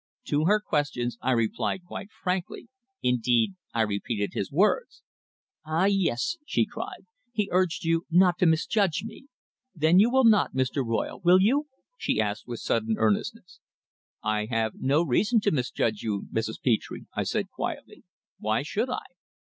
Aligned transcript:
To 0.29 0.45
her 0.45 0.59
questions 0.59 1.19
I 1.21 1.29
replied 1.33 1.83
quite 1.85 2.09
frankly. 2.23 2.69
Indeed, 3.03 3.53
I 3.71 3.81
repeated 3.83 4.33
his 4.33 4.51
words. 4.51 5.03
"Ah! 5.63 5.85
yes," 5.85 6.37
she 6.43 6.65
cried. 6.65 7.05
"He 7.31 7.49
urged 7.51 7.83
you 7.83 8.07
not 8.09 8.39
to 8.39 8.47
misjudge 8.47 9.03
me. 9.05 9.27
Then 9.75 9.99
you 9.99 10.09
will 10.09 10.25
not, 10.25 10.55
Mr. 10.55 10.83
Royle 10.83 11.19
will 11.19 11.39
you?" 11.39 11.67
she 11.99 12.19
asked 12.19 12.47
me 12.47 12.53
with 12.53 12.61
sudden 12.61 12.95
earnestness. 12.97 13.59
"I 14.23 14.45
have 14.47 14.73
no 14.81 15.03
reason 15.03 15.39
to 15.41 15.51
misjudge 15.51 16.01
you, 16.01 16.25
Mrs. 16.33 16.59
Petre," 16.63 17.05
I 17.13 17.21
said, 17.21 17.51
quietly. 17.51 18.03
"Why 18.39 18.63
should 18.63 18.89
I?" 18.89 19.05